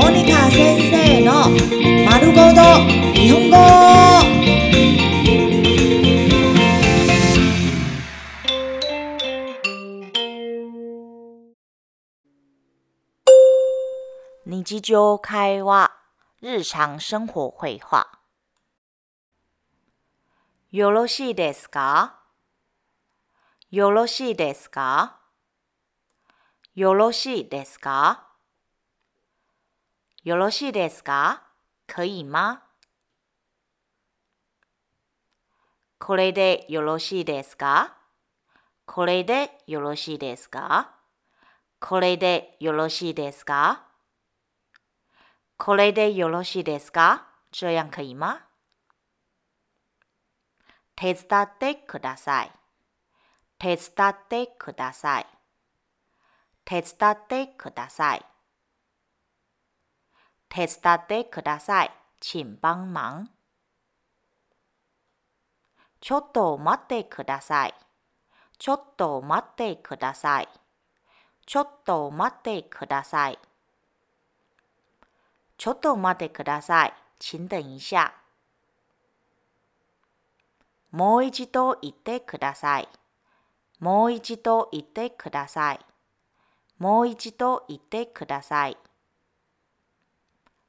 [0.00, 1.50] モニカ先生の
[2.08, 2.62] 丸ごと
[3.14, 3.56] 日本語。
[14.46, 15.90] 日常会話
[16.42, 18.06] 日常生活会話
[20.70, 22.20] よろしいですか？
[23.72, 25.16] よろしいですか？
[26.76, 28.27] よろしいですか？
[30.24, 31.42] よろしいですか？
[31.86, 32.62] 可以吗？
[36.00, 37.96] これでよろしいですか？
[38.84, 40.92] これでよろしいですか？
[41.80, 43.84] これでよろしいですか？
[45.56, 47.24] これでよろしいですか？
[47.52, 48.40] 这样可以吗？
[50.96, 52.50] 手伝ってください。
[53.60, 55.26] 手伝ってください。
[56.64, 58.24] 手伝ってください。
[60.48, 61.90] 手伝ってください。
[62.20, 63.26] 请帮忙。
[66.00, 67.74] ちょっと待ってください。
[68.58, 70.48] ちょっと待ってください。
[71.46, 73.38] ちょっと待ってください。
[75.56, 76.92] ちょっと待ってください。
[77.18, 78.12] 请等一下。
[80.90, 82.88] もう一度言ってください。
[83.80, 85.80] もう一度言ってください。
[86.78, 88.76] もう一度言ってください。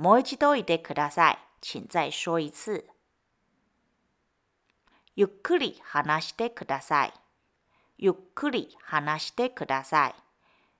[0.00, 1.38] もう一度言ってください。
[1.60, 2.86] 请再说一次。
[5.14, 7.12] ゆっくり話してください。
[7.98, 10.14] ゆっくり話してください。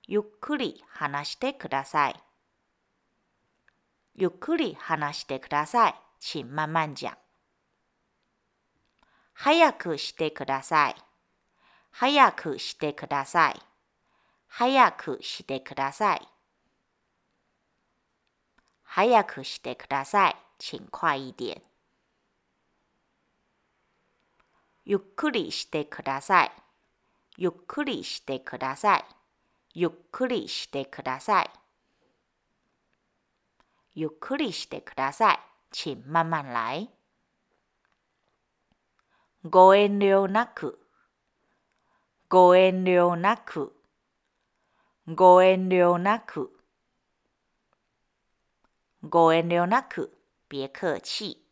[0.07, 2.15] ゆっくり話してください。
[4.15, 5.95] ゆっくり話してください。
[6.19, 7.15] 请慢慢讲。
[9.35, 10.95] 早くしてください。
[11.91, 13.61] 早くしてください。
[14.47, 16.27] 早くしてください。
[19.01, 20.35] 早くしてください。
[20.59, 21.59] 请快一点。
[24.85, 26.51] ゆっくりしてください。
[27.35, 29.05] ゆっくりしてください。
[29.73, 31.49] ゆっくりしてください。
[33.95, 35.39] ゆっくりしてください。
[35.71, 36.87] 请慢慢来。
[39.43, 40.77] ご遠慮なく。
[42.29, 43.75] ご遠慮なく。
[45.07, 46.60] ご遠慮なく。
[49.03, 50.15] ご遠慮なく。
[50.47, 51.43] 別客气。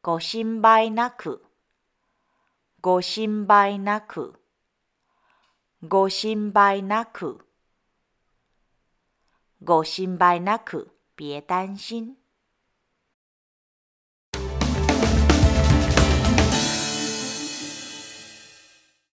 [0.00, 1.44] ご心配なく。
[2.80, 4.40] ご心配なく。
[5.82, 7.44] ご心配なく。
[9.60, 10.96] ご心配なく。
[11.16, 12.19] 別担心。